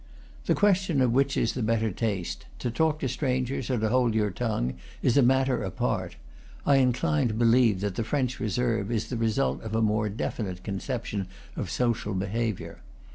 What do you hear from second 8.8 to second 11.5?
is the result of a more definite con ception